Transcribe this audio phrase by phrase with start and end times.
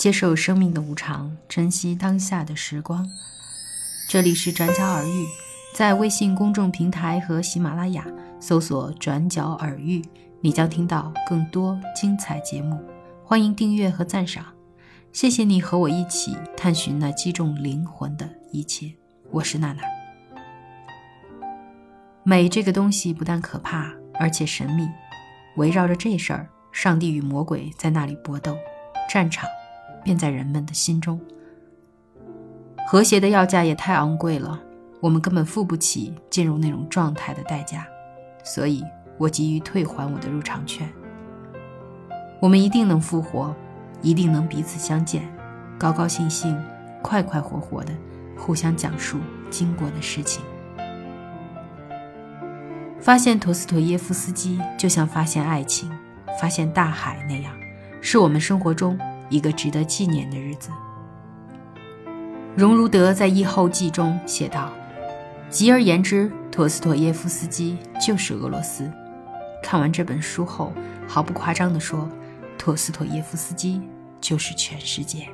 [0.00, 3.06] 接受生命的无常，珍惜当下的时光。
[4.08, 5.26] 这里是转角耳语，
[5.74, 8.06] 在微信公众平台和喜马拉雅
[8.40, 10.02] 搜索“转角耳语”，
[10.40, 12.82] 你将听到更多精彩节目。
[13.22, 14.46] 欢迎订阅和赞赏，
[15.12, 18.90] 谢谢你和我一起探寻那击中灵魂的一切。
[19.30, 19.82] 我是娜娜。
[22.22, 24.88] 美这个东西不但可怕，而且神秘。
[25.56, 28.56] 围绕着这事儿，上帝与魔鬼在那里搏斗，
[29.06, 29.46] 战场。
[30.04, 31.20] 便在人们的心中。
[32.88, 34.60] 和谐的要价也太昂贵了，
[35.00, 37.86] 我们根本付不起进入那种状态的代价，
[38.42, 38.82] 所以
[39.16, 40.88] 我急于退还我的入场券。
[42.40, 43.54] 我们一定能复活，
[44.02, 45.22] 一定能彼此相见，
[45.78, 46.60] 高高兴兴、
[47.02, 47.92] 快快活活的
[48.36, 49.18] 互相讲述
[49.50, 50.42] 经过的事情。
[52.98, 55.90] 发现陀思妥耶夫斯基，就像发现爱情、
[56.40, 57.52] 发现大海那样，
[58.00, 58.98] 是我们生活中。
[59.30, 60.68] 一个值得纪念的日子。
[62.54, 64.70] 荣如德在《译后记》中写道
[65.48, 68.90] ：“极而言之，陀思妥耶夫斯基就是俄罗斯。”
[69.62, 70.72] 看完这本书后，
[71.06, 72.08] 毫不夸张地说，
[72.58, 73.80] 陀思妥耶夫斯基
[74.20, 75.28] 就是全世界。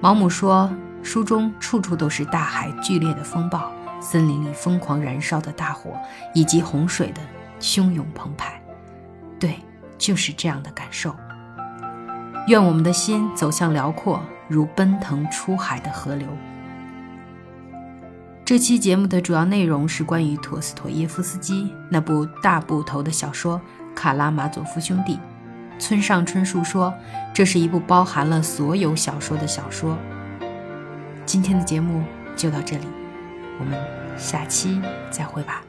[0.00, 0.70] 毛姆说
[1.02, 3.70] ：“书中处处都是大海剧烈的风暴，
[4.00, 5.92] 森林里疯狂燃烧的大火，
[6.34, 7.20] 以及洪水的
[7.60, 8.60] 汹涌澎湃。”
[9.38, 9.56] 对，
[9.96, 11.14] 就是这样的感受。
[12.46, 16.26] 愿我们的心走向辽阔，如奔腾出海的河流。
[18.44, 23.60] 这期节目的主要内容是关于陀思妥耶夫斯基那部大部头的小说
[23.94, 25.14] 《卡拉马佐夫兄弟》。
[25.78, 26.92] 村上春树说，
[27.32, 29.96] 这是一部包含了所有小说的小说。
[31.24, 32.02] 今天的节目
[32.34, 32.86] 就到这里，
[33.60, 33.78] 我们
[34.18, 35.62] 下期再会吧。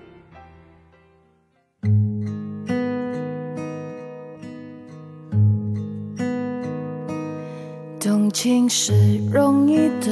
[8.03, 8.93] 动情是
[9.31, 10.07] 容易的，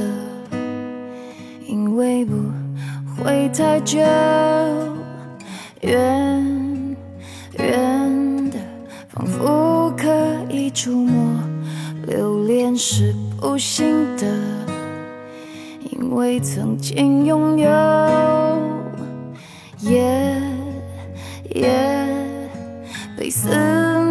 [1.66, 2.36] 因为不
[3.18, 3.98] 会太久。
[5.82, 6.96] 远
[7.58, 8.60] 远的，
[9.08, 10.08] 仿佛可
[10.52, 11.42] 以触摸。
[12.06, 13.12] 留恋是
[13.42, 14.28] 不行的，
[15.90, 17.68] 因为曾经拥有。
[19.80, 20.40] 夜
[21.56, 22.08] 夜
[23.18, 23.50] 被思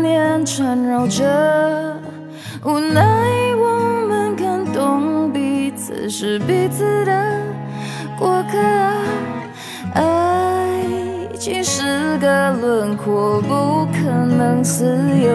[0.02, 1.96] 念缠绕着，
[2.64, 3.37] 无奈。
[6.08, 7.42] 是彼此的
[8.18, 8.58] 过客，
[9.94, 10.80] 爱
[11.38, 14.84] 情是个轮廓，不可能自
[15.22, 15.30] 由。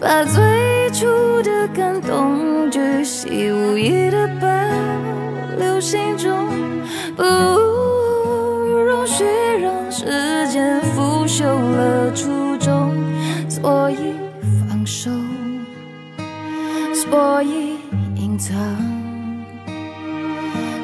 [0.00, 1.06] 把最初
[1.42, 4.48] 的感动巨细无遗的保
[5.56, 6.48] 留心中，
[7.16, 9.24] 不容许
[9.60, 12.94] 让时间腐朽了初衷，
[13.48, 14.14] 所以
[14.68, 15.10] 放手，
[16.92, 17.76] 所以
[18.16, 18.54] 隐藏。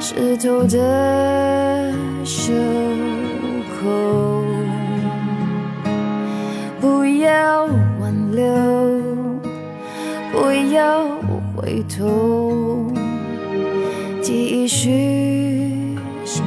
[0.07, 1.91] 湿透的
[2.27, 2.53] 袖
[3.81, 4.45] 口，
[6.79, 7.65] 不要
[7.99, 8.45] 挽留，
[10.31, 11.09] 不要
[11.57, 12.93] 回头，
[14.21, 16.43] 继续下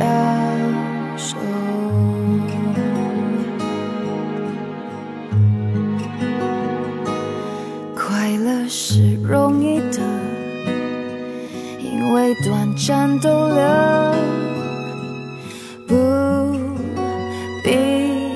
[12.88, 13.58] 短暂逗留，
[15.86, 15.94] 不
[17.62, 18.32] 必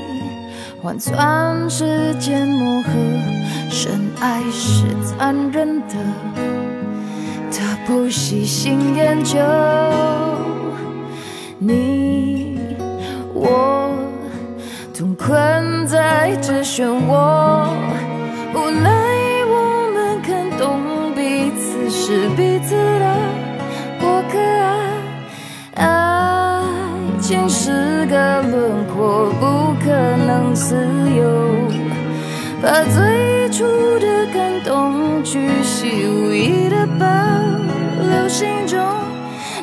[0.81, 2.89] 换算时间磨合。
[3.69, 5.95] 深爱是残忍的，
[7.49, 9.39] 他不细心研究。
[11.57, 12.59] 你
[13.33, 13.93] 我
[14.93, 17.69] 同困在这漩涡，
[18.53, 18.91] 无奈
[19.47, 22.27] 我们看懂彼此是
[27.31, 30.75] 情是个轮廓，不可能自
[31.15, 31.65] 由。
[32.61, 33.63] 把最初
[33.99, 37.05] 的感动，巨细无意的保
[38.03, 38.77] 留心中，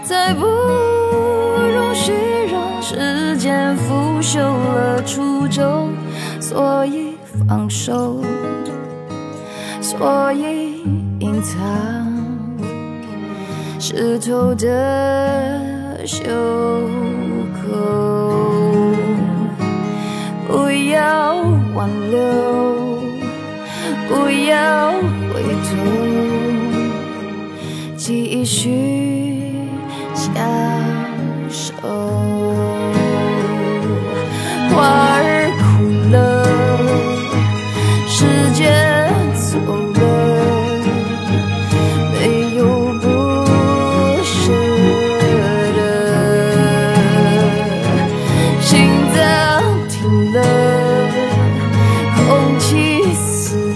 [0.03, 2.15] 再不容许
[2.51, 5.91] 让时间腐朽了初衷。
[6.41, 8.23] 所以放手，
[9.83, 10.81] 所以
[11.21, 11.59] 隐藏。
[13.79, 16.25] 湿透的袖
[17.73, 18.95] 哦，
[20.47, 21.37] 不要
[21.75, 22.19] 挽留，
[24.09, 24.93] 不要
[25.33, 25.69] 回头，
[27.97, 29.55] 继续
[30.15, 30.78] 下。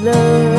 [0.04, 0.51] 了。